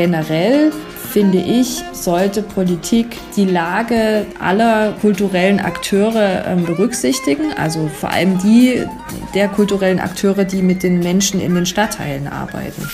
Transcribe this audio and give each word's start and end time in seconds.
generell 0.00 0.72
finde 1.12 1.36
ich, 1.36 1.82
sollte 1.92 2.40
Politik 2.40 3.18
die 3.36 3.44
Lage 3.44 4.24
aller 4.38 4.92
kulturellen 4.92 5.60
Akteure 5.60 6.46
äh, 6.46 6.56
berücksichtigen, 6.56 7.52
also 7.54 7.86
vor 7.88 8.10
allem 8.10 8.38
die 8.38 8.86
der 9.34 9.48
kulturellen 9.48 10.00
Akteure, 10.00 10.44
die 10.44 10.62
mit 10.62 10.82
den 10.82 11.00
Menschen 11.00 11.38
in 11.38 11.54
den 11.54 11.66
Stadtteilen 11.66 12.28
arbeiten. 12.28 12.88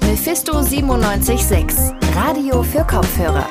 Mephisto 0.00 0.58
97.6, 0.58 1.92
Radio 2.16 2.64
für 2.64 2.84
Kopfhörer. 2.84 3.46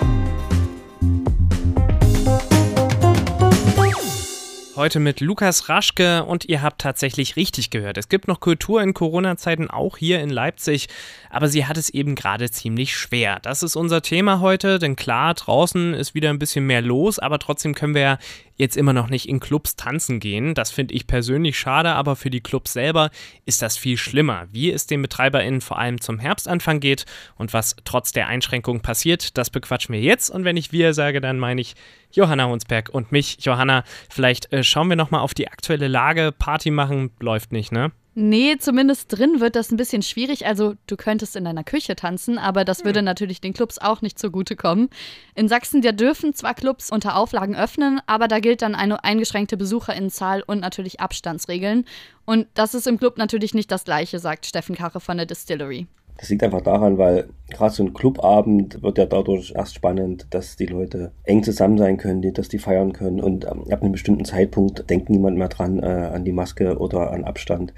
Heute 4.81 4.99
mit 4.99 5.21
Lukas 5.21 5.69
Raschke 5.69 6.23
und 6.23 6.45
ihr 6.45 6.63
habt 6.63 6.81
tatsächlich 6.81 7.35
richtig 7.35 7.69
gehört. 7.69 7.99
Es 7.99 8.09
gibt 8.09 8.27
noch 8.27 8.39
Kultur 8.39 8.81
in 8.81 8.95
Corona-Zeiten 8.95 9.69
auch 9.69 9.95
hier 9.95 10.19
in 10.21 10.31
Leipzig, 10.31 10.89
aber 11.29 11.47
sie 11.49 11.67
hat 11.67 11.77
es 11.77 11.91
eben 11.91 12.15
gerade 12.15 12.49
ziemlich 12.49 12.97
schwer. 12.97 13.37
Das 13.43 13.61
ist 13.61 13.75
unser 13.75 14.01
Thema 14.01 14.39
heute, 14.39 14.79
denn 14.79 14.95
klar, 14.95 15.35
draußen 15.35 15.93
ist 15.93 16.15
wieder 16.15 16.31
ein 16.31 16.39
bisschen 16.39 16.65
mehr 16.65 16.81
los, 16.81 17.19
aber 17.19 17.37
trotzdem 17.37 17.75
können 17.75 17.93
wir 17.93 18.01
ja 18.01 18.17
jetzt 18.61 18.77
immer 18.77 18.93
noch 18.93 19.09
nicht 19.09 19.27
in 19.27 19.39
Clubs 19.39 19.75
tanzen 19.75 20.19
gehen. 20.19 20.53
Das 20.53 20.71
finde 20.71 20.93
ich 20.93 21.07
persönlich 21.07 21.57
schade, 21.57 21.89
aber 21.89 22.15
für 22.15 22.29
die 22.29 22.41
Clubs 22.41 22.73
selber 22.73 23.09
ist 23.45 23.61
das 23.61 23.75
viel 23.75 23.97
schlimmer. 23.97 24.47
Wie 24.51 24.71
es 24.71 24.87
den 24.87 25.01
BetreiberInnen 25.01 25.61
vor 25.61 25.79
allem 25.79 25.99
zum 25.99 26.19
Herbstanfang 26.19 26.79
geht 26.79 27.05
und 27.35 27.53
was 27.53 27.75
trotz 27.83 28.11
der 28.11 28.27
Einschränkungen 28.27 28.81
passiert, 28.81 29.37
das 29.37 29.49
bequatschen 29.49 29.93
wir 29.93 30.01
jetzt. 30.01 30.29
Und 30.29 30.45
wenn 30.45 30.57
ich 30.57 30.71
wir 30.71 30.93
sage, 30.93 31.19
dann 31.19 31.39
meine 31.39 31.59
ich 31.59 31.75
Johanna 32.11 32.47
Hunsberg 32.47 32.89
und 32.89 33.11
mich. 33.11 33.37
Johanna, 33.41 33.83
vielleicht 34.09 34.53
äh, 34.53 34.63
schauen 34.63 34.89
wir 34.89 34.95
nochmal 34.95 35.21
auf 35.21 35.33
die 35.33 35.47
aktuelle 35.47 35.87
Lage. 35.87 36.31
Party 36.31 36.71
machen 36.71 37.11
läuft 37.19 37.51
nicht, 37.51 37.71
ne? 37.71 37.91
Nee, 38.13 38.57
zumindest 38.57 39.17
drin 39.17 39.39
wird 39.39 39.55
das 39.55 39.71
ein 39.71 39.77
bisschen 39.77 40.01
schwierig. 40.01 40.45
Also 40.45 40.75
du 40.85 40.97
könntest 40.97 41.37
in 41.37 41.45
deiner 41.45 41.63
Küche 41.63 41.95
tanzen, 41.95 42.37
aber 42.37 42.65
das 42.65 42.83
würde 42.83 42.99
hm. 42.99 43.05
natürlich 43.05 43.39
den 43.39 43.53
Clubs 43.53 43.77
auch 43.77 44.01
nicht 44.01 44.19
zugutekommen. 44.19 44.89
In 45.33 45.47
Sachsen, 45.47 45.81
da 45.81 45.93
dürfen 45.93 46.33
zwar 46.33 46.53
Clubs 46.53 46.89
unter 46.89 47.15
Auflagen 47.15 47.55
öffnen, 47.55 48.01
aber 48.07 48.27
da 48.27 48.39
gilt 48.39 48.63
dann 48.63 48.75
eine 48.75 49.05
eingeschränkte 49.05 49.55
Besucherinnenzahl 49.55 50.43
und 50.45 50.59
natürlich 50.59 50.99
Abstandsregeln. 50.99 51.85
Und 52.25 52.47
das 52.53 52.73
ist 52.73 52.85
im 52.85 52.99
Club 52.99 53.17
natürlich 53.17 53.53
nicht 53.53 53.71
das 53.71 53.85
gleiche, 53.85 54.19
sagt 54.19 54.45
Steffen 54.45 54.75
Kache 54.75 54.99
von 54.99 55.15
der 55.15 55.25
Distillery. 55.25 55.87
Das 56.21 56.29
liegt 56.29 56.43
einfach 56.43 56.61
daran, 56.61 56.99
weil 56.99 57.29
gerade 57.49 57.73
so 57.73 57.83
ein 57.83 57.93
Clubabend 57.93 58.83
wird 58.83 58.99
ja 58.99 59.07
dadurch 59.07 59.53
erst 59.55 59.73
spannend, 59.73 60.27
dass 60.29 60.55
die 60.55 60.67
Leute 60.67 61.13
eng 61.23 61.41
zusammen 61.41 61.79
sein 61.79 61.97
können, 61.97 62.21
dass 62.35 62.47
die 62.47 62.59
feiern 62.59 62.93
können 62.93 63.19
und 63.19 63.45
ähm, 63.45 63.63
ab 63.71 63.81
einem 63.81 63.91
bestimmten 63.91 64.23
Zeitpunkt 64.23 64.87
denkt 64.87 65.09
niemand 65.09 65.39
mehr 65.39 65.47
dran 65.47 65.79
äh, 65.79 65.87
an 65.87 66.23
die 66.23 66.31
Maske 66.31 66.77
oder 66.77 67.09
an 67.11 67.23
Abstand. 67.23 67.73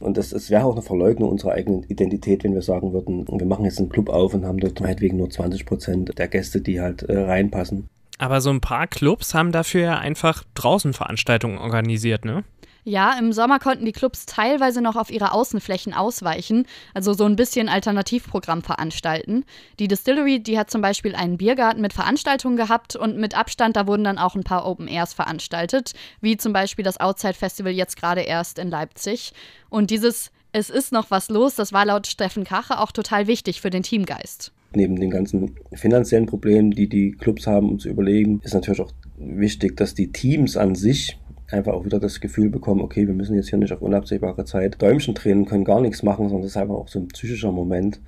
Und 0.00 0.18
es, 0.18 0.32
es 0.32 0.50
wäre 0.50 0.64
auch 0.64 0.72
eine 0.72 0.82
Verleugnung 0.82 1.30
unserer 1.30 1.52
eigenen 1.52 1.84
Identität, 1.84 2.42
wenn 2.42 2.54
wir 2.54 2.62
sagen 2.62 2.92
würden, 2.92 3.24
wir 3.28 3.46
machen 3.46 3.64
jetzt 3.64 3.78
einen 3.78 3.88
Club 3.88 4.08
auf 4.08 4.34
und 4.34 4.44
haben 4.44 4.58
dort 4.58 4.80
meinetwegen 4.80 5.16
nur 5.16 5.30
20 5.30 5.64
Prozent 5.64 6.18
der 6.18 6.26
Gäste, 6.26 6.60
die 6.60 6.80
halt 6.80 7.04
äh, 7.04 7.16
reinpassen. 7.16 7.88
Aber 8.18 8.40
so 8.40 8.50
ein 8.50 8.60
paar 8.60 8.88
Clubs 8.88 9.32
haben 9.32 9.52
dafür 9.52 9.82
ja 9.82 9.98
einfach 9.98 10.42
draußen 10.54 10.92
Veranstaltungen 10.92 11.58
organisiert, 11.58 12.24
ne? 12.24 12.42
Ja, 12.88 13.18
im 13.18 13.32
Sommer 13.32 13.58
konnten 13.58 13.84
die 13.84 13.90
Clubs 13.90 14.26
teilweise 14.26 14.80
noch 14.80 14.94
auf 14.94 15.10
ihre 15.10 15.32
Außenflächen 15.32 15.92
ausweichen, 15.92 16.68
also 16.94 17.14
so 17.14 17.24
ein 17.24 17.34
bisschen 17.34 17.68
Alternativprogramm 17.68 18.62
veranstalten. 18.62 19.44
Die 19.80 19.88
Distillery, 19.88 20.40
die 20.40 20.56
hat 20.56 20.70
zum 20.70 20.82
Beispiel 20.82 21.16
einen 21.16 21.36
Biergarten 21.36 21.80
mit 21.80 21.92
Veranstaltungen 21.92 22.56
gehabt 22.56 22.94
und 22.94 23.16
mit 23.16 23.36
Abstand, 23.36 23.74
da 23.74 23.88
wurden 23.88 24.04
dann 24.04 24.18
auch 24.18 24.36
ein 24.36 24.44
paar 24.44 24.64
Open 24.64 24.86
Airs 24.86 25.14
veranstaltet, 25.14 25.94
wie 26.20 26.36
zum 26.36 26.52
Beispiel 26.52 26.84
das 26.84 27.00
Outside 27.00 27.34
Festival 27.34 27.72
jetzt 27.72 27.96
gerade 27.96 28.20
erst 28.20 28.60
in 28.60 28.70
Leipzig. 28.70 29.32
Und 29.68 29.90
dieses 29.90 30.30
Es 30.52 30.70
ist 30.70 30.92
noch 30.92 31.10
was 31.10 31.28
los, 31.28 31.56
das 31.56 31.72
war 31.72 31.86
laut 31.86 32.06
Steffen 32.06 32.44
Kache 32.44 32.78
auch 32.78 32.92
total 32.92 33.26
wichtig 33.26 33.60
für 33.60 33.70
den 33.70 33.82
Teamgeist 33.82 34.52
neben 34.74 34.96
den 34.96 35.10
ganzen 35.10 35.56
finanziellen 35.72 36.26
Problemen, 36.26 36.70
die 36.70 36.86
die 36.88 37.12
Clubs 37.12 37.46
haben, 37.46 37.70
um 37.70 37.78
zu 37.78 37.88
überlegen, 37.88 38.40
ist 38.44 38.52
natürlich 38.52 38.80
auch 38.80 38.92
wichtig, 39.16 39.76
dass 39.76 39.94
die 39.94 40.12
Teams 40.12 40.56
an 40.56 40.74
sich 40.74 41.18
einfach 41.50 41.72
auch 41.72 41.84
wieder 41.84 42.00
das 42.00 42.20
Gefühl 42.20 42.50
bekommen, 42.50 42.80
okay, 42.80 43.06
wir 43.06 43.14
müssen 43.14 43.34
jetzt 43.34 43.50
hier 43.50 43.58
nicht 43.58 43.72
auf 43.72 43.82
unabsehbare 43.82 44.44
Zeit 44.44 44.80
Däumchen 44.80 45.14
drehen, 45.14 45.44
können 45.44 45.64
gar 45.64 45.80
nichts 45.80 46.02
machen, 46.02 46.28
sondern 46.28 46.42
das 46.42 46.52
ist 46.52 46.56
einfach 46.56 46.74
auch 46.74 46.88
so 46.88 46.98
ein 46.98 47.08
psychischer 47.08 47.52
Moment, 47.52 48.00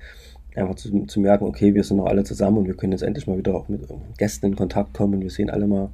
einfach 0.55 0.75
zu, 0.75 1.05
zu 1.05 1.19
merken, 1.19 1.45
okay, 1.45 1.73
wir 1.73 1.83
sind 1.83 1.97
noch 1.97 2.07
alle 2.07 2.23
zusammen 2.23 2.57
und 2.59 2.67
wir 2.67 2.75
können 2.75 2.91
jetzt 2.91 3.03
endlich 3.03 3.27
mal 3.27 3.37
wieder 3.37 3.55
auch 3.55 3.69
mit 3.69 3.81
Gästen 4.17 4.47
in 4.47 4.55
Kontakt 4.55 4.93
kommen. 4.93 5.21
Wir 5.21 5.29
sehen 5.29 5.49
alle 5.49 5.67
mal 5.67 5.89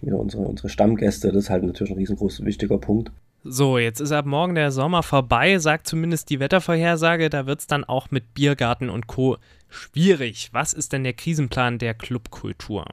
wieder 0.00 0.18
unsere, 0.18 0.44
unsere 0.44 0.68
Stammgäste. 0.68 1.28
Das 1.28 1.44
ist 1.44 1.50
halt 1.50 1.64
natürlich 1.64 1.92
ein 1.92 1.98
riesengroß 1.98 2.44
wichtiger 2.44 2.78
Punkt. 2.78 3.10
So, 3.44 3.78
jetzt 3.78 4.00
ist 4.00 4.12
ab 4.12 4.26
morgen 4.26 4.56
der 4.56 4.72
Sommer 4.72 5.02
vorbei, 5.02 5.58
sagt 5.58 5.86
zumindest 5.86 6.30
die 6.30 6.40
Wettervorhersage. 6.40 7.30
Da 7.30 7.46
wird 7.46 7.60
es 7.60 7.66
dann 7.66 7.84
auch 7.84 8.10
mit 8.10 8.34
Biergarten 8.34 8.90
und 8.90 9.06
Co. 9.06 9.36
schwierig. 9.68 10.48
Was 10.52 10.72
ist 10.72 10.92
denn 10.92 11.04
der 11.04 11.12
Krisenplan 11.12 11.78
der 11.78 11.94
Clubkultur? 11.94 12.86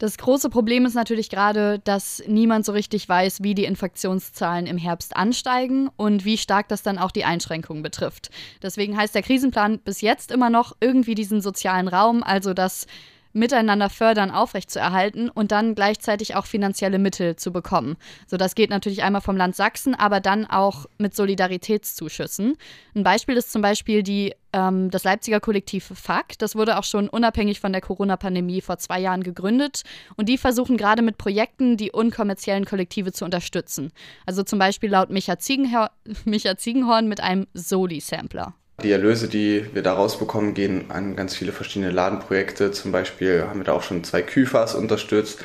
Das 0.00 0.16
große 0.16 0.48
Problem 0.48 0.86
ist 0.86 0.94
natürlich 0.94 1.28
gerade, 1.28 1.78
dass 1.80 2.22
niemand 2.26 2.64
so 2.64 2.72
richtig 2.72 3.06
weiß, 3.06 3.42
wie 3.42 3.54
die 3.54 3.66
Infektionszahlen 3.66 4.66
im 4.66 4.78
Herbst 4.78 5.14
ansteigen 5.14 5.90
und 5.98 6.24
wie 6.24 6.38
stark 6.38 6.68
das 6.68 6.82
dann 6.82 6.96
auch 6.96 7.10
die 7.10 7.26
Einschränkungen 7.26 7.82
betrifft. 7.82 8.30
Deswegen 8.62 8.96
heißt 8.96 9.14
der 9.14 9.20
Krisenplan 9.20 9.78
bis 9.78 10.00
jetzt 10.00 10.32
immer 10.32 10.48
noch 10.48 10.74
irgendwie 10.80 11.14
diesen 11.14 11.42
sozialen 11.42 11.86
Raum, 11.86 12.22
also 12.22 12.54
dass 12.54 12.86
miteinander 13.32 13.90
fördern 13.90 14.30
aufrechtzuerhalten 14.30 15.28
und 15.28 15.52
dann 15.52 15.74
gleichzeitig 15.74 16.34
auch 16.34 16.46
finanzielle 16.46 16.98
Mittel 16.98 17.36
zu 17.36 17.52
bekommen. 17.52 17.96
So, 18.26 18.36
das 18.36 18.54
geht 18.54 18.70
natürlich 18.70 19.02
einmal 19.02 19.20
vom 19.20 19.36
Land 19.36 19.56
Sachsen, 19.56 19.94
aber 19.94 20.20
dann 20.20 20.46
auch 20.46 20.86
mit 20.98 21.14
Solidaritätszuschüssen. 21.14 22.56
Ein 22.94 23.04
Beispiel 23.04 23.36
ist 23.36 23.52
zum 23.52 23.62
Beispiel 23.62 24.02
die, 24.02 24.34
ähm, 24.52 24.90
das 24.90 25.04
Leipziger 25.04 25.40
Kollektiv 25.40 25.92
FAK. 25.94 26.38
Das 26.38 26.56
wurde 26.56 26.78
auch 26.78 26.84
schon 26.84 27.08
unabhängig 27.08 27.60
von 27.60 27.72
der 27.72 27.80
Corona-Pandemie 27.80 28.60
vor 28.60 28.78
zwei 28.78 29.00
Jahren 29.00 29.22
gegründet 29.22 29.82
und 30.16 30.28
die 30.28 30.38
versuchen 30.38 30.76
gerade 30.76 31.02
mit 31.02 31.18
Projekten 31.18 31.76
die 31.76 31.92
unkommerziellen 31.92 32.64
Kollektive 32.64 33.12
zu 33.12 33.24
unterstützen. 33.24 33.92
Also 34.26 34.42
zum 34.42 34.58
Beispiel 34.58 34.90
laut 34.90 35.10
Micha, 35.10 35.38
Ziegenhor 35.38 35.90
Micha 36.24 36.56
Ziegenhorn 36.56 37.08
mit 37.08 37.20
einem 37.20 37.46
Soli-Sampler. 37.54 38.54
Die 38.82 38.92
Erlöse, 38.92 39.28
die 39.28 39.66
wir 39.74 39.82
daraus 39.82 40.18
bekommen, 40.18 40.54
gehen 40.54 40.86
an 40.90 41.16
ganz 41.16 41.34
viele 41.34 41.52
verschiedene 41.52 41.90
Ladenprojekte. 41.90 42.70
Zum 42.72 42.92
Beispiel 42.92 43.44
haben 43.46 43.60
wir 43.60 43.64
da 43.64 43.72
auch 43.72 43.82
schon 43.82 44.04
zwei 44.04 44.22
Küfers 44.22 44.74
unterstützt, 44.74 45.40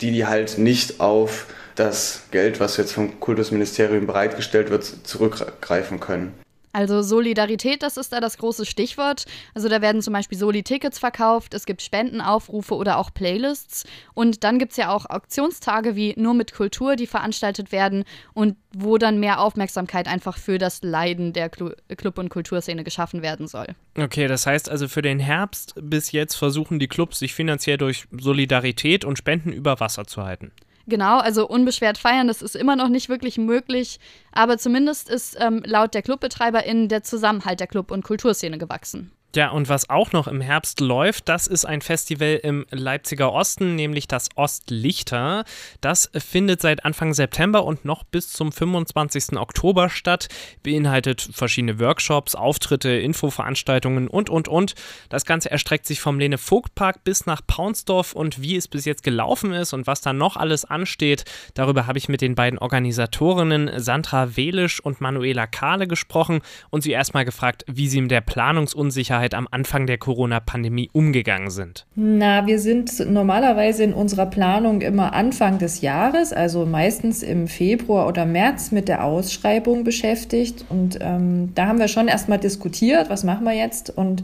die 0.00 0.10
die 0.10 0.26
halt 0.26 0.58
nicht 0.58 1.00
auf 1.00 1.46
das 1.74 2.22
Geld, 2.30 2.60
was 2.60 2.76
jetzt 2.76 2.92
vom 2.92 3.20
Kultusministerium 3.20 4.06
bereitgestellt 4.06 4.70
wird, 4.70 4.84
zurückgreifen 4.84 6.00
können. 6.00 6.32
Also 6.78 7.02
Solidarität, 7.02 7.82
das 7.82 7.96
ist 7.96 8.12
da 8.12 8.20
das 8.20 8.38
große 8.38 8.64
Stichwort. 8.64 9.24
Also 9.52 9.68
da 9.68 9.82
werden 9.82 10.00
zum 10.00 10.12
Beispiel 10.12 10.38
Soli-Tickets 10.38 11.00
verkauft, 11.00 11.52
es 11.52 11.66
gibt 11.66 11.82
Spendenaufrufe 11.82 12.76
oder 12.76 12.98
auch 12.98 13.12
Playlists. 13.12 13.82
Und 14.14 14.44
dann 14.44 14.60
gibt 14.60 14.70
es 14.70 14.76
ja 14.76 14.90
auch 14.90 15.04
Auktionstage 15.10 15.96
wie 15.96 16.14
Nur 16.16 16.34
mit 16.34 16.54
Kultur, 16.54 16.94
die 16.94 17.08
veranstaltet 17.08 17.72
werden 17.72 18.04
und 18.32 18.54
wo 18.72 18.96
dann 18.96 19.18
mehr 19.18 19.40
Aufmerksamkeit 19.40 20.06
einfach 20.06 20.38
für 20.38 20.58
das 20.58 20.80
Leiden 20.84 21.32
der 21.32 21.50
Club- 21.50 22.16
und 22.16 22.28
Kulturszene 22.28 22.84
geschaffen 22.84 23.22
werden 23.22 23.48
soll. 23.48 23.66
Okay, 23.98 24.28
das 24.28 24.46
heißt 24.46 24.70
also 24.70 24.86
für 24.86 25.02
den 25.02 25.18
Herbst 25.18 25.74
bis 25.82 26.12
jetzt 26.12 26.36
versuchen 26.36 26.78
die 26.78 26.86
Clubs 26.86 27.18
sich 27.18 27.34
finanziell 27.34 27.78
durch 27.78 28.06
Solidarität 28.16 29.04
und 29.04 29.18
Spenden 29.18 29.52
über 29.52 29.80
Wasser 29.80 30.06
zu 30.06 30.22
halten. 30.22 30.52
Genau, 30.88 31.18
also 31.18 31.46
unbeschwert 31.46 31.98
feiern, 31.98 32.28
das 32.28 32.40
ist 32.40 32.56
immer 32.56 32.74
noch 32.74 32.88
nicht 32.88 33.10
wirklich 33.10 33.36
möglich, 33.36 34.00
aber 34.32 34.56
zumindest 34.56 35.10
ist 35.10 35.36
ähm, 35.38 35.62
laut 35.66 35.92
der 35.92 36.00
ClubbetreiberInnen 36.00 36.88
der 36.88 37.02
Zusammenhalt 37.02 37.60
der 37.60 37.66
Club- 37.66 37.90
und 37.90 38.04
Kulturszene 38.04 38.56
gewachsen. 38.56 39.12
Ja, 39.36 39.50
und 39.50 39.68
was 39.68 39.90
auch 39.90 40.12
noch 40.12 40.26
im 40.26 40.40
Herbst 40.40 40.80
läuft, 40.80 41.28
das 41.28 41.46
ist 41.46 41.66
ein 41.66 41.82
Festival 41.82 42.40
im 42.42 42.64
Leipziger 42.70 43.30
Osten, 43.30 43.74
nämlich 43.74 44.08
das 44.08 44.30
Ostlichter. 44.36 45.44
Das 45.82 46.10
findet 46.16 46.62
seit 46.62 46.86
Anfang 46.86 47.12
September 47.12 47.64
und 47.64 47.84
noch 47.84 48.04
bis 48.04 48.32
zum 48.32 48.52
25. 48.52 49.36
Oktober 49.36 49.90
statt, 49.90 50.28
beinhaltet 50.62 51.28
verschiedene 51.30 51.78
Workshops, 51.78 52.34
Auftritte, 52.34 52.88
Infoveranstaltungen 52.88 54.08
und, 54.08 54.30
und, 54.30 54.48
und. 54.48 54.74
Das 55.10 55.26
Ganze 55.26 55.50
erstreckt 55.50 55.84
sich 55.84 56.00
vom 56.00 56.18
Lene 56.18 56.38
Vogt 56.38 56.74
Park 56.74 57.04
bis 57.04 57.26
nach 57.26 57.42
Paunsdorf 57.46 58.14
und 58.14 58.40
wie 58.40 58.56
es 58.56 58.66
bis 58.66 58.86
jetzt 58.86 59.02
gelaufen 59.02 59.52
ist 59.52 59.74
und 59.74 59.86
was 59.86 60.00
da 60.00 60.14
noch 60.14 60.38
alles 60.38 60.64
ansteht, 60.64 61.26
darüber 61.52 61.86
habe 61.86 61.98
ich 61.98 62.08
mit 62.08 62.22
den 62.22 62.34
beiden 62.34 62.58
Organisatorinnen 62.58 63.78
Sandra 63.78 64.38
Welisch 64.38 64.80
und 64.80 65.02
Manuela 65.02 65.46
Kahle 65.46 65.86
gesprochen 65.86 66.40
und 66.70 66.80
sie 66.80 66.92
erstmal 66.92 67.26
gefragt, 67.26 67.66
wie 67.66 67.88
sie 67.88 68.00
mit 68.00 68.10
der 68.10 68.22
Planungsunsicherheit 68.22 69.17
Sicherheit 69.18 69.34
am 69.34 69.48
Anfang 69.50 69.86
der 69.86 69.98
Corona-Pandemie 69.98 70.90
umgegangen 70.92 71.50
sind? 71.50 71.86
Na, 71.96 72.46
wir 72.46 72.60
sind 72.60 73.10
normalerweise 73.10 73.82
in 73.82 73.92
unserer 73.92 74.26
Planung 74.26 74.80
immer 74.80 75.12
Anfang 75.12 75.58
des 75.58 75.80
Jahres, 75.80 76.32
also 76.32 76.66
meistens 76.66 77.22
im 77.22 77.48
Februar 77.48 78.06
oder 78.06 78.24
März 78.26 78.70
mit 78.70 78.88
der 78.88 79.04
Ausschreibung 79.04 79.82
beschäftigt. 79.82 80.64
Und 80.68 80.98
ähm, 81.00 81.52
da 81.54 81.66
haben 81.66 81.80
wir 81.80 81.88
schon 81.88 82.06
erstmal 82.06 82.38
diskutiert, 82.38 83.10
was 83.10 83.24
machen 83.24 83.44
wir 83.44 83.54
jetzt? 83.54 83.90
Und 83.90 84.22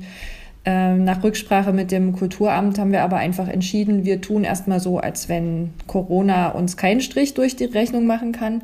ähm, 0.65 1.05
nach 1.05 1.25
Rücksprache 1.25 1.73
mit 1.73 1.91
dem 1.91 2.13
Kulturamt 2.13 2.79
haben 2.79 2.93
wir 2.93 3.03
aber 3.03 3.17
einfach 3.17 3.49
entschieden, 3.49 4.05
wir 4.05 4.21
tun 4.21 4.45
erstmal 4.45 4.79
so, 4.79 4.99
als 4.99 5.29
wenn 5.29 5.71
Corona 5.89 6.51
uns 6.51 6.77
keinen 6.77 7.01
Strich 7.01 7.35
durch 7.35 7.57
die 7.57 7.65
Rechnung 7.65 8.07
machen 8.07 8.33
kann 8.33 8.63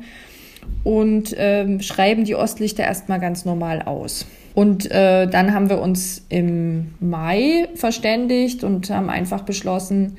und 0.83 1.35
ähm, 1.37 1.81
schreiben 1.81 2.23
die 2.23 2.35
Ostlichter 2.35 2.83
erstmal 2.83 3.19
ganz 3.19 3.45
normal 3.45 3.81
aus. 3.81 4.25
Und 4.53 4.89
äh, 4.91 5.27
dann 5.27 5.53
haben 5.53 5.69
wir 5.69 5.79
uns 5.79 6.25
im 6.29 6.93
Mai 6.99 7.69
verständigt 7.75 8.63
und 8.63 8.89
haben 8.89 9.09
einfach 9.09 9.43
beschlossen, 9.43 10.17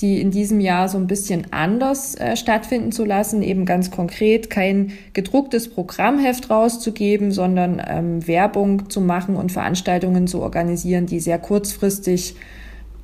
die 0.00 0.20
in 0.20 0.30
diesem 0.30 0.60
Jahr 0.60 0.88
so 0.88 0.98
ein 0.98 1.06
bisschen 1.06 1.52
anders 1.52 2.16
äh, 2.16 2.36
stattfinden 2.36 2.90
zu 2.90 3.04
lassen, 3.04 3.42
eben 3.42 3.64
ganz 3.64 3.90
konkret 3.90 4.50
kein 4.50 4.92
gedrucktes 5.12 5.70
Programmheft 5.70 6.50
rauszugeben, 6.50 7.30
sondern 7.30 7.80
ähm, 7.86 8.26
Werbung 8.26 8.90
zu 8.90 9.00
machen 9.00 9.36
und 9.36 9.52
Veranstaltungen 9.52 10.26
zu 10.26 10.42
organisieren, 10.42 11.06
die 11.06 11.20
sehr 11.20 11.38
kurzfristig 11.38 12.34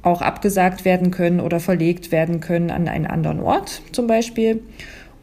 auch 0.02 0.22
abgesagt 0.22 0.84
werden 0.84 1.10
können 1.10 1.40
oder 1.40 1.60
verlegt 1.60 2.10
werden 2.10 2.40
können 2.40 2.70
an 2.70 2.88
einen 2.88 3.06
anderen 3.06 3.40
Ort 3.40 3.82
zum 3.92 4.06
Beispiel. 4.06 4.62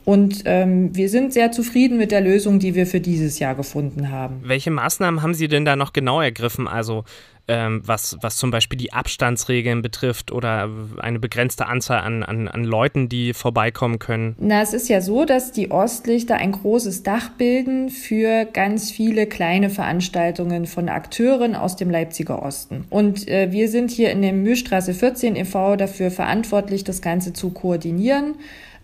Und 0.05 0.43
ähm, 0.45 0.95
wir 0.95 1.09
sind 1.09 1.33
sehr 1.33 1.51
zufrieden 1.51 1.97
mit 1.97 2.11
der 2.11 2.21
Lösung, 2.21 2.59
die 2.59 2.75
wir 2.75 2.85
für 2.85 3.01
dieses 3.01 3.39
Jahr 3.39 3.55
gefunden 3.55 4.11
haben. 4.11 4.41
Welche 4.43 4.71
Maßnahmen 4.71 5.21
haben 5.21 5.33
Sie 5.33 5.47
denn 5.47 5.65
da 5.65 5.75
noch 5.75 5.93
genau 5.93 6.21
ergriffen? 6.21 6.67
Also 6.67 7.03
ähm, 7.47 7.81
was, 7.85 8.17
was 8.21 8.37
zum 8.37 8.49
Beispiel 8.49 8.77
die 8.77 8.93
Abstandsregeln 8.93 9.81
betrifft 9.81 10.31
oder 10.31 10.69
eine 10.97 11.19
begrenzte 11.19 11.67
Anzahl 11.67 11.99
an, 11.99 12.23
an, 12.23 12.47
an 12.47 12.63
Leuten, 12.63 13.07
die 13.09 13.33
vorbeikommen 13.33 13.99
können? 13.99 14.35
Na, 14.39 14.61
es 14.61 14.73
ist 14.73 14.89
ja 14.89 15.01
so, 15.01 15.25
dass 15.25 15.51
die 15.51 15.69
Ostlichter 15.71 16.35
ein 16.35 16.53
großes 16.53 17.03
Dach 17.03 17.29
bilden 17.37 17.89
für 17.89 18.45
ganz 18.45 18.91
viele 18.91 19.27
kleine 19.27 19.69
Veranstaltungen 19.69 20.65
von 20.65 20.89
Akteuren 20.89 21.55
aus 21.55 21.75
dem 21.75 21.89
Leipziger 21.89 22.41
Osten. 22.41 22.85
Und 22.89 23.27
äh, 23.27 23.51
wir 23.51 23.69
sind 23.69 23.91
hier 23.91 24.11
in 24.11 24.21
dem 24.21 24.41
Mühlstraße 24.41 24.93
14 24.93 25.35
e.V. 25.35 25.75
dafür 25.75 26.09
verantwortlich, 26.09 26.83
das 26.83 27.01
Ganze 27.01 27.33
zu 27.33 27.51
koordinieren 27.51 28.35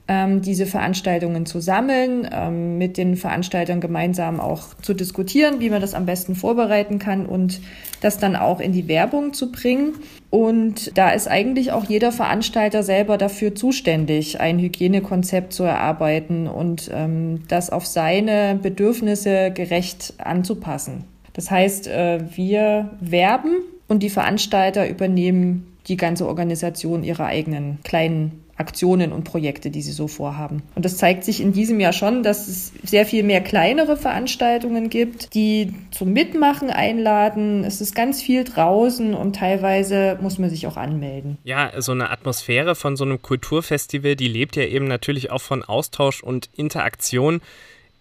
ähm, 0.08 0.42
diese 0.42 0.66
Veranstaltungen 0.66 1.46
zu 1.46 1.60
sammeln, 1.60 2.28
ähm, 2.32 2.78
mit 2.78 2.98
den 2.98 3.16
Veranstaltern 3.16 3.80
gemeinsam 3.80 4.40
auch 4.40 4.74
zu 4.82 4.94
diskutieren, 4.94 5.60
wie 5.60 5.70
man 5.70 5.82
das 5.82 5.94
am 5.94 6.06
besten 6.06 6.36
vorbereiten 6.36 7.00
kann 7.00 7.26
und 7.26 7.62
das 8.02 8.18
dann 8.18 8.36
auch 8.36 8.60
in 8.60 8.72
die 8.72 8.88
Werbung 8.88 9.34
zu 9.34 9.52
bringen. 9.52 9.94
Und 10.30 10.98
da 10.98 11.12
ist 11.12 11.28
eigentlich 11.28 11.72
auch 11.72 11.86
jeder 11.86 12.12
Veranstalter 12.12 12.84
selber 12.84 13.18
dafür 13.18 13.54
zuständig, 13.54 14.40
ein 14.40 14.60
Hygienekonzept 14.60 15.54
zu 15.54 15.64
erarbeiten 15.64 16.48
und 16.48 16.90
ähm, 16.94 17.44
das 17.48 17.70
auf 17.70 17.86
seine 17.86 18.60
Bedürfnisse 18.62 19.52
gerecht 19.52 20.14
anzupassen. 20.18 21.06
Das 21.34 21.52
heißt, 21.52 21.88
äh, 21.88 22.20
wir 22.36 22.92
werben 23.00 23.58
und 23.88 24.04
die 24.04 24.10
Veranstalter 24.10 24.88
übernehmen 24.88 25.68
die 25.88 25.98
ganze 25.98 26.28
Organisation 26.28 27.04
ihrer 27.04 27.26
eigenen 27.26 27.80
kleinen 27.84 28.44
Aktionen 28.62 29.12
und 29.12 29.24
Projekte, 29.24 29.72
die 29.72 29.82
sie 29.82 29.92
so 29.92 30.08
vorhaben. 30.08 30.62
Und 30.76 30.86
das 30.86 30.98
zeigt 30.98 31.24
sich 31.24 31.42
in 31.42 31.52
diesem 31.52 31.80
Jahr 31.80 31.94
schon, 31.94 32.22
dass 32.22 32.48
es 32.48 32.72
sehr 32.84 33.08
viel 33.08 33.24
mehr 33.24 33.42
kleinere 33.42 33.98
Veranstaltungen 33.98 34.92
gibt, 34.92 35.34
die 35.34 35.74
zum 35.90 36.14
Mitmachen 36.14 36.70
einladen. 36.70 37.64
Es 37.64 37.82
ist 37.82 37.96
ganz 37.96 38.22
viel 38.22 38.44
draußen 38.44 39.16
und 39.16 39.36
teilweise 39.36 40.20
muss 40.22 40.38
man 40.38 40.52
sich 40.52 40.68
auch 40.68 40.78
anmelden. 40.78 41.40
Ja, 41.44 41.72
so 41.82 41.92
eine 41.92 42.12
Atmosphäre 42.12 42.76
von 42.76 42.96
so 42.96 43.04
einem 43.04 43.22
Kulturfestival, 43.22 44.16
die 44.16 44.28
lebt 44.28 44.56
ja 44.56 44.64
eben 44.64 44.86
natürlich 44.86 45.32
auch 45.32 45.42
von 45.42 45.64
Austausch 45.64 46.22
und 46.22 46.50
Interaktion. 46.56 47.42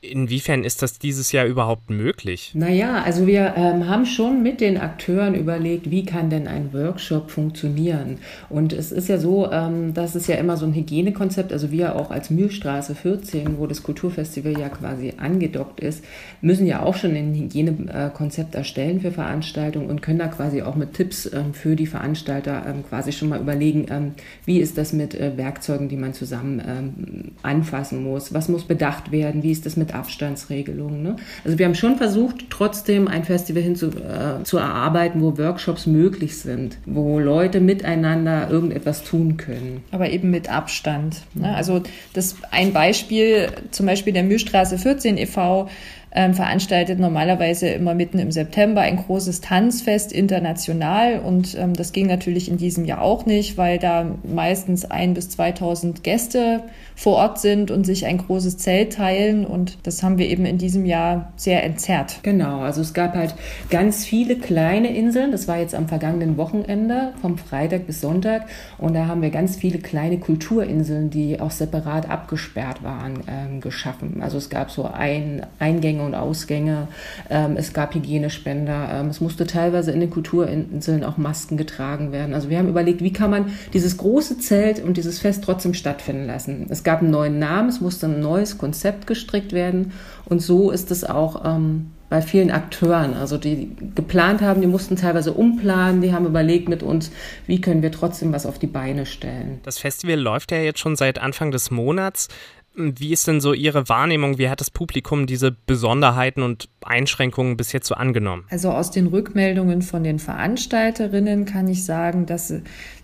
Inwiefern 0.02 0.64
ist 0.64 0.80
das 0.80 0.98
dieses 0.98 1.30
Jahr 1.30 1.44
überhaupt 1.44 1.90
möglich? 1.90 2.52
Naja, 2.54 3.02
also 3.02 3.26
wir 3.26 3.52
ähm, 3.54 3.86
haben 3.86 4.06
schon 4.06 4.42
mit 4.42 4.62
den 4.62 4.78
Akteuren 4.78 5.34
überlegt, 5.34 5.90
wie 5.90 6.06
kann 6.06 6.30
denn 6.30 6.48
ein 6.48 6.72
Workshop 6.72 7.30
funktionieren. 7.30 8.16
Und 8.48 8.72
es 8.72 8.92
ist 8.92 9.10
ja 9.10 9.18
so, 9.18 9.52
ähm, 9.52 9.92
das 9.92 10.16
ist 10.16 10.26
ja 10.26 10.36
immer 10.36 10.56
so 10.56 10.64
ein 10.64 10.72
Hygienekonzept. 10.72 11.52
Also 11.52 11.70
wir 11.70 11.96
auch 11.96 12.10
als 12.10 12.30
Mühlstraße 12.30 12.94
14, 12.94 13.58
wo 13.58 13.66
das 13.66 13.82
Kulturfestival 13.82 14.58
ja 14.58 14.70
quasi 14.70 15.12
angedockt 15.18 15.80
ist, 15.80 16.02
müssen 16.40 16.66
ja 16.66 16.82
auch 16.82 16.94
schon 16.94 17.14
ein 17.14 17.34
Hygienekonzept 17.34 18.54
erstellen 18.54 19.02
für 19.02 19.12
Veranstaltungen 19.12 19.90
und 19.90 20.00
können 20.00 20.20
da 20.20 20.28
quasi 20.28 20.62
auch 20.62 20.76
mit 20.76 20.94
Tipps 20.94 21.30
ähm, 21.30 21.52
für 21.52 21.76
die 21.76 21.86
Veranstalter 21.86 22.64
ähm, 22.66 22.84
quasi 22.88 23.12
schon 23.12 23.28
mal 23.28 23.40
überlegen, 23.40 23.84
ähm, 23.90 24.12
wie 24.46 24.60
ist 24.60 24.78
das 24.78 24.94
mit 24.94 25.14
äh, 25.14 25.36
Werkzeugen, 25.36 25.90
die 25.90 25.96
man 25.96 26.14
zusammen 26.14 26.62
ähm, 26.66 27.32
anfassen 27.42 28.02
muss, 28.02 28.32
was 28.32 28.48
muss 28.48 28.64
bedacht 28.64 29.12
werden, 29.12 29.42
wie 29.42 29.52
ist 29.52 29.66
das 29.66 29.76
mit 29.76 29.89
mit 29.90 29.94
Abstandsregelungen. 29.94 31.02
Ne? 31.02 31.16
Also 31.44 31.58
wir 31.58 31.66
haben 31.66 31.74
schon 31.74 31.96
versucht, 31.96 32.50
trotzdem 32.50 33.08
ein 33.08 33.24
Festival 33.24 33.62
hin 33.62 33.76
zu, 33.76 33.88
äh, 33.88 34.42
zu 34.44 34.58
erarbeiten, 34.58 35.20
wo 35.20 35.36
Workshops 35.38 35.86
möglich 35.86 36.38
sind, 36.38 36.78
wo 36.86 37.18
Leute 37.18 37.60
miteinander 37.60 38.48
irgendetwas 38.50 39.02
tun 39.02 39.36
können. 39.36 39.82
Aber 39.90 40.10
eben 40.10 40.30
mit 40.30 40.50
Abstand. 40.50 41.22
Ne? 41.34 41.54
Also 41.54 41.82
das 42.14 42.36
ein 42.50 42.72
Beispiel, 42.72 43.48
zum 43.70 43.86
Beispiel 43.86 44.12
der 44.12 44.22
Mühlstraße 44.22 44.78
14 44.78 45.18
e.V., 45.18 45.68
ähm, 46.12 46.34
veranstaltet 46.34 46.98
normalerweise 46.98 47.68
immer 47.68 47.94
mitten 47.94 48.18
im 48.18 48.32
September 48.32 48.80
ein 48.80 48.96
großes 48.96 49.42
Tanzfest 49.42 50.12
international 50.12 51.20
und 51.20 51.56
ähm, 51.56 51.74
das 51.74 51.92
ging 51.92 52.08
natürlich 52.08 52.48
in 52.48 52.56
diesem 52.56 52.84
Jahr 52.84 53.00
auch 53.00 53.26
nicht, 53.26 53.56
weil 53.56 53.78
da 53.78 54.16
meistens 54.24 54.84
ein 54.90 55.14
bis 55.14 55.28
2000 55.30 56.02
Gäste 56.02 56.64
vor 57.00 57.16
Ort 57.16 57.40
sind 57.40 57.70
und 57.70 57.86
sich 57.86 58.04
ein 58.04 58.18
großes 58.18 58.58
Zelt 58.58 58.92
teilen 58.92 59.46
und 59.46 59.78
das 59.84 60.02
haben 60.02 60.18
wir 60.18 60.28
eben 60.28 60.44
in 60.44 60.58
diesem 60.58 60.84
Jahr 60.84 61.32
sehr 61.34 61.64
entzerrt. 61.64 62.20
Genau, 62.22 62.60
also 62.60 62.82
es 62.82 62.92
gab 62.92 63.14
halt 63.14 63.34
ganz 63.70 64.04
viele 64.04 64.36
kleine 64.36 64.94
Inseln, 64.94 65.32
das 65.32 65.48
war 65.48 65.56
jetzt 65.56 65.74
am 65.74 65.88
vergangenen 65.88 66.36
Wochenende 66.36 67.14
vom 67.22 67.38
Freitag 67.38 67.86
bis 67.86 68.02
Sonntag 68.02 68.42
und 68.76 68.92
da 68.92 69.06
haben 69.06 69.22
wir 69.22 69.30
ganz 69.30 69.56
viele 69.56 69.78
kleine 69.78 70.18
Kulturinseln, 70.18 71.08
die 71.08 71.40
auch 71.40 71.52
separat 71.52 72.10
abgesperrt 72.10 72.82
waren, 72.82 73.20
ähm, 73.26 73.62
geschaffen. 73.62 74.20
Also 74.20 74.36
es 74.36 74.50
gab 74.50 74.70
so 74.70 74.84
ein 74.84 75.46
Eingänge 75.58 76.02
und 76.02 76.14
Ausgänge. 76.14 76.88
Ähm, 77.30 77.56
es 77.56 77.72
gab 77.72 77.94
Hygienespender. 77.94 78.90
Ähm, 78.92 79.06
es 79.08 79.22
musste 79.22 79.46
teilweise 79.46 79.90
in 79.90 80.00
den 80.00 80.10
Kulturinseln 80.10 81.04
auch 81.04 81.16
Masken 81.16 81.56
getragen 81.56 82.12
werden. 82.12 82.34
Also 82.34 82.50
wir 82.50 82.58
haben 82.58 82.68
überlegt, 82.68 83.02
wie 83.02 83.12
kann 83.12 83.30
man 83.30 83.52
dieses 83.72 83.96
große 83.96 84.38
Zelt 84.38 84.82
und 84.82 84.98
dieses 84.98 85.18
Fest 85.18 85.44
trotzdem 85.44 85.72
stattfinden 85.72 86.26
lassen. 86.26 86.66
Es 86.68 86.84
gab 86.84 86.89
einen 86.98 87.10
neuen 87.10 87.38
Namen, 87.38 87.68
es 87.68 87.80
musste 87.80 88.06
ein 88.06 88.20
neues 88.20 88.58
Konzept 88.58 89.06
gestrickt 89.06 89.52
werden. 89.52 89.92
Und 90.24 90.42
so 90.42 90.72
ist 90.72 90.90
es 90.90 91.04
auch 91.04 91.44
ähm, 91.44 91.92
bei 92.10 92.20
vielen 92.20 92.50
Akteuren, 92.50 93.14
also 93.14 93.38
die 93.38 93.70
geplant 93.94 94.42
haben, 94.42 94.60
die 94.60 94.66
mussten 94.66 94.96
teilweise 94.96 95.32
umplanen, 95.32 96.02
die 96.02 96.12
haben 96.12 96.26
überlegt 96.26 96.68
mit 96.68 96.82
uns, 96.82 97.12
wie 97.46 97.60
können 97.60 97.82
wir 97.82 97.92
trotzdem 97.92 98.32
was 98.32 98.46
auf 98.46 98.58
die 98.58 98.66
Beine 98.66 99.06
stellen. 99.06 99.60
Das 99.62 99.78
Festival 99.78 100.18
läuft 100.18 100.50
ja 100.50 100.58
jetzt 100.58 100.80
schon 100.80 100.96
seit 100.96 101.20
Anfang 101.20 101.52
des 101.52 101.70
Monats. 101.70 102.26
Wie 102.74 103.12
ist 103.12 103.26
denn 103.26 103.40
so 103.40 103.52
Ihre 103.52 103.88
Wahrnehmung? 103.88 104.38
Wie 104.38 104.48
hat 104.48 104.60
das 104.60 104.70
Publikum 104.70 105.26
diese 105.26 105.50
Besonderheiten 105.50 106.42
und 106.42 106.68
Einschränkungen 106.82 107.56
bis 107.56 107.72
jetzt 107.72 107.86
so 107.88 107.94
angenommen? 107.94 108.44
Also 108.48 108.70
aus 108.70 108.90
den 108.90 109.08
Rückmeldungen 109.08 109.82
von 109.82 110.04
den 110.04 110.18
Veranstalterinnen 110.18 111.46
kann 111.46 111.66
ich 111.66 111.84
sagen, 111.84 112.26
dass 112.26 112.54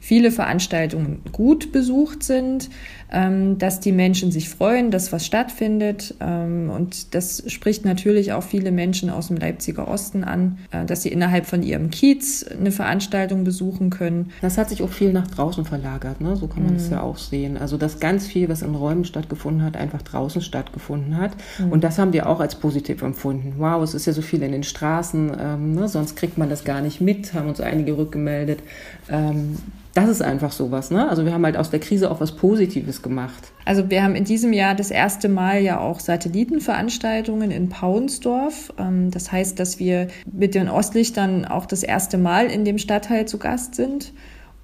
viele 0.00 0.30
Veranstaltungen 0.30 1.20
gut 1.32 1.72
besucht 1.72 2.22
sind, 2.22 2.70
dass 3.08 3.80
die 3.80 3.92
Menschen 3.92 4.32
sich 4.32 4.48
freuen, 4.48 4.90
dass 4.90 5.12
was 5.12 5.24
stattfindet. 5.24 6.14
Ähm, 6.20 6.70
und 6.70 7.14
das 7.14 7.44
spricht 7.46 7.84
natürlich 7.84 8.32
auch 8.32 8.42
viele 8.42 8.72
Menschen 8.72 9.10
aus 9.10 9.28
dem 9.28 9.36
Leipziger 9.36 9.88
Osten 9.88 10.24
an, 10.24 10.58
äh, 10.72 10.84
dass 10.84 11.02
sie 11.02 11.10
innerhalb 11.10 11.46
von 11.46 11.62
ihrem 11.62 11.90
Kiez 11.90 12.44
eine 12.44 12.72
Veranstaltung 12.72 13.44
besuchen 13.44 13.90
können. 13.90 14.32
Das 14.40 14.58
hat 14.58 14.70
sich 14.70 14.82
auch 14.82 14.90
viel 14.90 15.12
nach 15.12 15.28
draußen 15.28 15.64
verlagert, 15.64 16.20
ne? 16.20 16.36
so 16.36 16.48
kann 16.48 16.64
man 16.64 16.72
mhm. 16.72 16.78
das 16.78 16.90
ja 16.90 17.00
auch 17.00 17.18
sehen. 17.18 17.56
Also 17.56 17.76
dass 17.76 18.00
ganz 18.00 18.26
viel, 18.26 18.48
was 18.48 18.62
in 18.62 18.74
Räumen 18.74 19.04
stattgefunden 19.04 19.62
hat, 19.62 19.76
einfach 19.76 20.02
draußen 20.02 20.42
stattgefunden 20.42 21.16
hat. 21.16 21.32
Mhm. 21.58 21.72
Und 21.72 21.84
das 21.84 21.98
haben 21.98 22.12
die 22.12 22.22
auch 22.22 22.40
als 22.40 22.56
positiv 22.56 23.02
empfunden. 23.02 23.54
Wow, 23.58 23.82
es 23.82 23.94
ist 23.94 24.06
ja 24.06 24.12
so 24.12 24.22
viel 24.22 24.42
in 24.42 24.52
den 24.52 24.64
Straßen, 24.64 25.32
ähm, 25.38 25.74
ne? 25.74 25.88
sonst 25.88 26.16
kriegt 26.16 26.38
man 26.38 26.50
das 26.50 26.64
gar 26.64 26.80
nicht 26.80 27.00
mit, 27.00 27.34
haben 27.34 27.48
uns 27.48 27.60
einige 27.60 27.96
rückgemeldet. 27.96 28.60
Ähm, 29.08 29.56
das 29.96 30.10
ist 30.10 30.22
einfach 30.22 30.52
sowas. 30.52 30.90
Ne? 30.90 31.08
Also 31.08 31.24
wir 31.24 31.32
haben 31.32 31.44
halt 31.44 31.56
aus 31.56 31.70
der 31.70 31.80
Krise 31.80 32.10
auch 32.10 32.20
was 32.20 32.32
Positives 32.32 33.00
gemacht. 33.00 33.52
Also 33.64 33.88
wir 33.88 34.02
haben 34.02 34.14
in 34.14 34.24
diesem 34.24 34.52
Jahr 34.52 34.74
das 34.74 34.90
erste 34.90 35.28
Mal 35.30 35.62
ja 35.62 35.80
auch 35.80 36.00
Satellitenveranstaltungen 36.00 37.50
in 37.50 37.70
Paunsdorf. 37.70 38.74
Ähm, 38.78 39.10
das 39.10 39.32
heißt, 39.32 39.58
dass 39.58 39.78
wir 39.78 40.08
mit 40.30 40.54
den 40.54 40.68
Ostlichtern 40.68 41.46
auch 41.46 41.64
das 41.64 41.82
erste 41.82 42.18
Mal 42.18 42.46
in 42.46 42.66
dem 42.66 42.76
Stadtteil 42.76 43.26
zu 43.26 43.38
Gast 43.38 43.74
sind. 43.74 44.12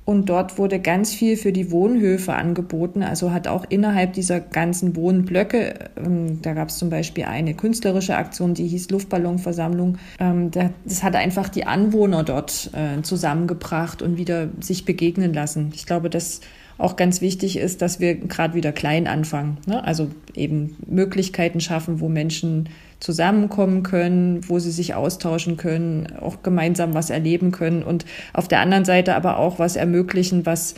Und 0.04 0.28
dort 0.28 0.58
wurde 0.58 0.80
ganz 0.80 1.14
viel 1.14 1.36
für 1.36 1.52
die 1.52 1.70
Wohnhöfe 1.70 2.34
angeboten. 2.34 3.04
Also 3.04 3.30
hat 3.30 3.46
auch 3.46 3.64
innerhalb 3.68 4.14
dieser 4.14 4.40
ganzen 4.40 4.96
Wohnblöcke, 4.96 5.90
ähm, 5.96 6.42
da 6.42 6.54
gab 6.54 6.70
es 6.70 6.78
zum 6.78 6.90
Beispiel 6.90 7.24
eine 7.24 7.54
künstlerische 7.54 8.16
Aktion, 8.16 8.54
die 8.54 8.66
hieß 8.66 8.90
Luftballonversammlung. 8.90 9.98
Ähm, 10.18 10.50
das 10.50 11.04
hat 11.04 11.14
einfach 11.14 11.48
die 11.48 11.66
Anwohner 11.66 12.24
dort 12.24 12.70
äh, 12.74 13.00
zusammengebracht 13.02 14.02
und 14.02 14.16
wieder 14.16 14.48
sich 14.60 14.84
begegnen 14.84 15.32
lassen. 15.32 15.70
Ich 15.74 15.86
glaube, 15.86 16.10
dass 16.10 16.40
auch 16.78 16.96
ganz 16.96 17.20
wichtig 17.20 17.58
ist, 17.58 17.82
dass 17.82 18.00
wir 18.00 18.14
gerade 18.14 18.54
wieder 18.54 18.72
klein 18.72 19.06
anfangen. 19.06 19.58
Ne? 19.66 19.84
Also 19.84 20.08
eben 20.34 20.76
Möglichkeiten 20.86 21.60
schaffen, 21.60 22.00
wo 22.00 22.08
Menschen 22.08 22.68
zusammenkommen 23.00 23.82
können, 23.82 24.48
wo 24.48 24.58
sie 24.58 24.70
sich 24.70 24.94
austauschen 24.94 25.56
können, 25.56 26.06
auch 26.20 26.42
gemeinsam 26.42 26.94
was 26.94 27.10
erleben 27.10 27.50
können 27.50 27.82
und 27.82 28.04
auf 28.32 28.48
der 28.48 28.60
anderen 28.60 28.84
Seite 28.84 29.16
aber 29.16 29.38
auch 29.38 29.58
was 29.58 29.76
ermöglichen, 29.76 30.46
was 30.46 30.74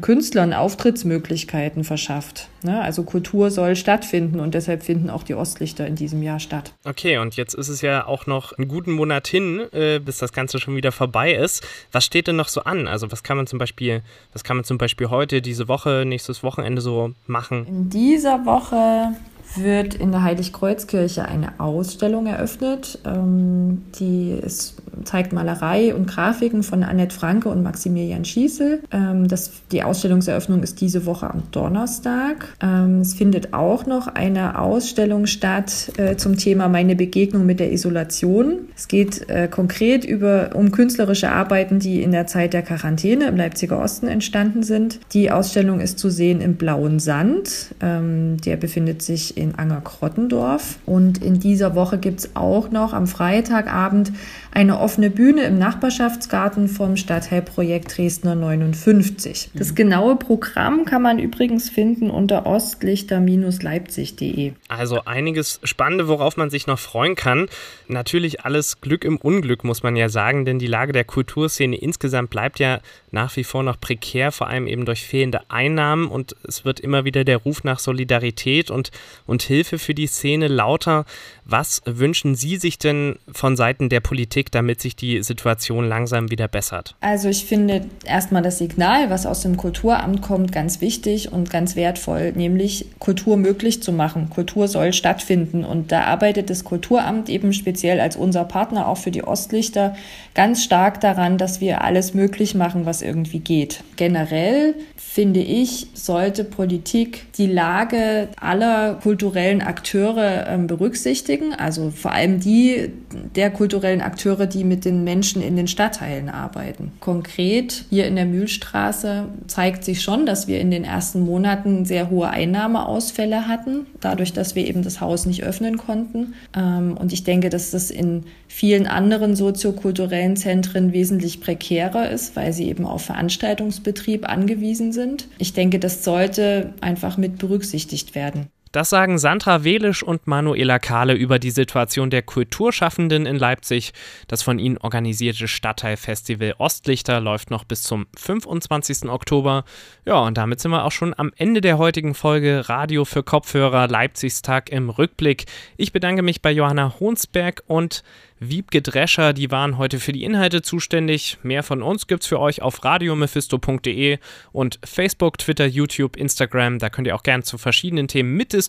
Künstlern 0.00 0.52
Auftrittsmöglichkeiten 0.52 1.84
verschafft. 1.84 2.48
Ne? 2.62 2.80
Also 2.80 3.04
Kultur 3.04 3.50
soll 3.50 3.76
stattfinden 3.76 4.40
und 4.40 4.54
deshalb 4.54 4.82
finden 4.82 5.08
auch 5.08 5.22
die 5.22 5.34
Ostlichter 5.34 5.86
in 5.86 5.94
diesem 5.94 6.22
Jahr 6.22 6.40
statt. 6.40 6.72
Okay, 6.84 7.18
und 7.18 7.36
jetzt 7.36 7.54
ist 7.54 7.68
es 7.68 7.80
ja 7.80 8.06
auch 8.06 8.26
noch 8.26 8.52
einen 8.58 8.66
guten 8.66 8.92
Monat 8.92 9.28
hin, 9.28 9.60
äh, 9.72 10.00
bis 10.00 10.18
das 10.18 10.32
Ganze 10.32 10.58
schon 10.58 10.74
wieder 10.74 10.90
vorbei 10.90 11.32
ist. 11.32 11.64
Was 11.92 12.04
steht 12.04 12.26
denn 12.26 12.36
noch 12.36 12.48
so 12.48 12.62
an? 12.62 12.88
Also 12.88 13.12
was 13.12 13.22
kann 13.22 13.36
man 13.36 13.46
zum 13.46 13.58
Beispiel, 13.58 14.02
was 14.32 14.42
kann 14.42 14.56
man 14.56 14.64
zum 14.64 14.78
Beispiel 14.78 15.10
heute, 15.10 15.40
diese 15.42 15.68
Woche, 15.68 16.04
nächstes 16.06 16.42
Wochenende 16.42 16.80
so 16.80 17.12
machen? 17.26 17.66
In 17.66 17.88
dieser 17.88 18.44
Woche 18.44 19.12
wird 19.56 19.94
in 19.94 20.10
der 20.12 20.22
Heiligkreuzkirche 20.22 21.24
eine 21.24 21.58
Ausstellung 21.58 22.26
eröffnet. 22.26 22.98
Ähm, 23.04 23.82
die 23.98 24.32
ist, 24.32 24.74
zeigt 25.04 25.32
Malerei 25.32 25.94
und 25.94 26.06
Grafiken 26.06 26.62
von 26.62 26.82
Annette 26.82 27.14
Franke 27.14 27.48
und 27.48 27.62
Maximilian 27.62 28.24
Schießel. 28.24 28.82
Ähm, 28.90 29.28
das, 29.28 29.52
die 29.72 29.82
Ausstellungseröffnung 29.82 30.62
ist 30.62 30.80
diese 30.80 31.06
Woche 31.06 31.30
am 31.30 31.44
Donnerstag. 31.50 32.54
Ähm, 32.60 33.00
es 33.00 33.14
findet 33.14 33.54
auch 33.54 33.86
noch 33.86 34.08
eine 34.08 34.58
Ausstellung 34.58 35.26
statt 35.26 35.92
äh, 35.96 36.16
zum 36.16 36.36
Thema 36.36 36.68
Meine 36.68 36.96
Begegnung 36.96 37.46
mit 37.46 37.60
der 37.60 37.72
Isolation. 37.72 38.68
Es 38.76 38.88
geht 38.88 39.28
äh, 39.28 39.48
konkret 39.48 40.04
über, 40.04 40.50
um 40.54 40.72
künstlerische 40.72 41.30
Arbeiten, 41.30 41.78
die 41.78 42.02
in 42.02 42.12
der 42.12 42.26
Zeit 42.26 42.52
der 42.52 42.62
Quarantäne 42.62 43.26
im 43.26 43.36
Leipziger 43.36 43.80
Osten 43.80 44.08
entstanden 44.08 44.62
sind. 44.62 45.00
Die 45.12 45.30
Ausstellung 45.30 45.80
ist 45.80 45.98
zu 45.98 46.10
sehen 46.10 46.40
im 46.40 46.56
Blauen 46.56 46.98
Sand. 46.98 47.74
Ähm, 47.80 48.36
der 48.44 48.56
befindet 48.56 49.02
sich 49.02 49.37
in 49.38 49.54
Anger-Krottendorf. 49.58 50.78
Und 50.86 51.22
in 51.22 51.38
dieser 51.38 51.74
Woche 51.74 51.98
gibt 51.98 52.20
es 52.20 52.36
auch 52.36 52.70
noch 52.70 52.92
am 52.92 53.06
Freitagabend 53.06 54.12
eine 54.52 54.80
offene 54.80 55.10
Bühne 55.10 55.42
im 55.42 55.58
Nachbarschaftsgarten 55.58 56.68
vom 56.68 56.96
Stadtteilprojekt 56.96 57.96
Dresdner 57.96 58.34
59. 58.34 59.50
Das 59.54 59.74
genaue 59.74 60.16
Programm 60.16 60.84
kann 60.84 61.02
man 61.02 61.18
übrigens 61.18 61.70
finden 61.70 62.10
unter 62.10 62.46
ostlichter-leipzig.de. 62.46 64.52
Also 64.68 65.04
einiges 65.04 65.60
Spannende, 65.62 66.08
worauf 66.08 66.36
man 66.36 66.50
sich 66.50 66.66
noch 66.66 66.78
freuen 66.78 67.14
kann. 67.14 67.48
Natürlich 67.88 68.44
alles 68.44 68.80
Glück 68.80 69.04
im 69.04 69.18
Unglück, 69.18 69.64
muss 69.64 69.82
man 69.82 69.96
ja 69.96 70.08
sagen, 70.08 70.44
denn 70.44 70.58
die 70.58 70.66
Lage 70.66 70.92
der 70.92 71.04
Kulturszene 71.04 71.76
insgesamt 71.76 72.30
bleibt 72.30 72.58
ja 72.58 72.80
nach 73.10 73.36
wie 73.36 73.44
vor 73.44 73.62
noch 73.62 73.80
prekär, 73.80 74.32
vor 74.32 74.48
allem 74.48 74.66
eben 74.66 74.84
durch 74.84 75.02
fehlende 75.02 75.50
Einnahmen 75.50 76.08
und 76.08 76.36
es 76.42 76.64
wird 76.64 76.80
immer 76.80 77.04
wieder 77.04 77.24
der 77.24 77.38
Ruf 77.38 77.64
nach 77.64 77.78
Solidarität 77.78 78.70
und, 78.70 78.90
und 79.26 79.42
Hilfe 79.42 79.78
für 79.78 79.94
die 79.94 80.06
Szene 80.06 80.48
lauter. 80.48 81.04
Was 81.44 81.82
wünschen 81.86 82.34
Sie 82.34 82.56
sich 82.56 82.78
denn 82.78 83.18
von 83.32 83.56
Seiten 83.56 83.88
der 83.88 84.00
Politik, 84.00 84.37
damit 84.46 84.80
sich 84.80 84.96
die 84.96 85.22
Situation 85.22 85.88
langsam 85.88 86.30
wieder 86.30 86.48
bessert? 86.48 86.96
Also 87.00 87.28
ich 87.28 87.44
finde 87.44 87.86
erstmal 88.04 88.42
das 88.42 88.58
Signal, 88.58 89.10
was 89.10 89.26
aus 89.26 89.42
dem 89.42 89.56
Kulturamt 89.56 90.22
kommt, 90.22 90.52
ganz 90.52 90.80
wichtig 90.80 91.32
und 91.32 91.50
ganz 91.50 91.76
wertvoll, 91.76 92.32
nämlich 92.32 92.86
Kultur 92.98 93.36
möglich 93.36 93.82
zu 93.82 93.92
machen. 93.92 94.30
Kultur 94.30 94.68
soll 94.68 94.92
stattfinden 94.92 95.64
und 95.64 95.92
da 95.92 96.04
arbeitet 96.04 96.50
das 96.50 96.64
Kulturamt 96.64 97.28
eben 97.28 97.52
speziell 97.52 98.00
als 98.00 98.16
unser 98.16 98.44
Partner 98.44 98.88
auch 98.88 98.98
für 98.98 99.10
die 99.10 99.24
Ostlichter 99.24 99.96
ganz 100.34 100.62
stark 100.62 101.00
daran, 101.00 101.38
dass 101.38 101.60
wir 101.60 101.82
alles 101.82 102.14
möglich 102.14 102.54
machen, 102.54 102.86
was 102.86 103.02
irgendwie 103.02 103.40
geht. 103.40 103.82
Generell 103.96 104.74
finde 104.96 105.40
ich, 105.40 105.88
sollte 105.94 106.44
Politik 106.44 107.26
die 107.38 107.46
Lage 107.46 108.28
aller 108.40 108.94
kulturellen 108.94 109.62
Akteure 109.62 110.46
äh, 110.48 110.58
berücksichtigen, 110.58 111.54
also 111.54 111.90
vor 111.90 112.12
allem 112.12 112.38
die 112.38 112.90
der 113.34 113.50
kulturellen 113.50 114.00
Akteure, 114.00 114.27
die 114.36 114.64
mit 114.64 114.84
den 114.84 115.04
Menschen 115.04 115.42
in 115.42 115.56
den 115.56 115.68
Stadtteilen 115.68 116.28
arbeiten. 116.28 116.92
Konkret 117.00 117.84
hier 117.90 118.06
in 118.06 118.16
der 118.16 118.26
Mühlstraße 118.26 119.26
zeigt 119.46 119.84
sich 119.84 120.02
schon, 120.02 120.26
dass 120.26 120.48
wir 120.48 120.60
in 120.60 120.70
den 120.70 120.84
ersten 120.84 121.20
Monaten 121.20 121.84
sehr 121.84 122.10
hohe 122.10 122.28
Einnahmeausfälle 122.28 123.48
hatten, 123.48 123.86
dadurch, 124.00 124.32
dass 124.32 124.54
wir 124.54 124.66
eben 124.66 124.82
das 124.82 125.00
Haus 125.00 125.26
nicht 125.26 125.42
öffnen 125.42 125.78
konnten. 125.78 126.34
Ähm, 126.56 126.96
und 126.98 127.12
ich 127.12 127.24
denke, 127.24 127.48
dass 127.48 127.70
das 127.70 127.90
in 127.90 128.24
vielen 128.48 128.86
anderen 128.86 129.36
soziokulturellen 129.36 130.36
Zentren 130.36 130.92
wesentlich 130.92 131.40
prekärer 131.40 132.10
ist, 132.10 132.36
weil 132.36 132.52
sie 132.52 132.68
eben 132.68 132.86
auf 132.86 133.02
Veranstaltungsbetrieb 133.02 134.28
angewiesen 134.28 134.92
sind. 134.92 135.28
Ich 135.38 135.52
denke, 135.52 135.78
das 135.78 136.04
sollte 136.04 136.74
einfach 136.80 137.16
mit 137.16 137.38
berücksichtigt 137.38 138.14
werden. 138.14 138.46
Das 138.72 138.90
sagen 138.90 139.18
Sandra 139.18 139.64
Welisch 139.64 140.02
und 140.02 140.26
Manuela 140.26 140.78
Kahle 140.78 141.14
über 141.14 141.38
die 141.38 141.50
Situation 141.50 142.10
der 142.10 142.22
Kulturschaffenden 142.22 143.26
in 143.26 143.36
Leipzig. 143.36 143.92
Das 144.26 144.42
von 144.42 144.58
ihnen 144.58 144.78
organisierte 144.78 145.48
Stadtteilfestival 145.48 146.54
Ostlichter 146.58 147.20
läuft 147.20 147.50
noch 147.50 147.64
bis 147.64 147.82
zum 147.82 148.06
25. 148.16 149.08
Oktober. 149.08 149.64
Ja, 150.04 150.20
und 150.20 150.36
damit 150.36 150.60
sind 150.60 150.70
wir 150.70 150.84
auch 150.84 150.92
schon 150.92 151.14
am 151.16 151.32
Ende 151.36 151.60
der 151.60 151.78
heutigen 151.78 152.14
Folge 152.14 152.68
Radio 152.68 153.04
für 153.04 153.22
Kopfhörer 153.22 153.88
Leipzigs 153.88 154.42
Tag 154.42 154.70
im 154.70 154.90
Rückblick. 154.90 155.46
Ich 155.76 155.92
bedanke 155.92 156.22
mich 156.22 156.42
bei 156.42 156.50
Johanna 156.50 156.94
Honsberg 157.00 157.62
und 157.66 158.02
Wiebke 158.40 158.82
Drescher, 158.82 159.32
die 159.32 159.50
waren 159.50 159.78
heute 159.78 159.98
für 159.98 160.12
die 160.12 160.22
Inhalte 160.22 160.62
zuständig. 160.62 161.38
Mehr 161.42 161.64
von 161.64 161.82
uns 161.82 162.06
gibt's 162.06 162.26
für 162.28 162.38
euch 162.38 162.62
auf 162.62 162.84
radiomephisto.de 162.84 164.18
und 164.52 164.78
Facebook, 164.84 165.38
Twitter, 165.38 165.66
YouTube, 165.66 166.16
Instagram. 166.16 166.78
Da 166.78 166.88
könnt 166.88 167.08
ihr 167.08 167.16
auch 167.16 167.24
gern 167.24 167.42
zu 167.42 167.58
verschiedenen 167.58 168.06
Themen 168.06 168.36
mitdiskutieren. 168.36 168.67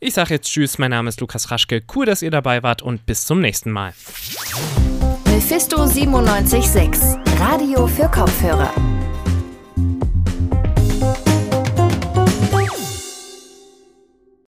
Ich 0.00 0.14
sage 0.14 0.34
jetzt 0.34 0.48
Tschüss, 0.48 0.78
mein 0.78 0.90
Name 0.90 1.08
ist 1.08 1.20
Lukas 1.20 1.50
Raschke. 1.50 1.82
Cool, 1.94 2.06
dass 2.06 2.22
ihr 2.22 2.30
dabei 2.30 2.62
wart 2.62 2.80
und 2.82 3.04
bis 3.04 3.24
zum 3.26 3.40
nächsten 3.40 3.70
Mal. 3.70 3.92
Mephisto 5.26 5.86
976, 5.86 7.18
Radio 7.38 7.86
für 7.86 8.08
Kopfhörer. 8.08 8.72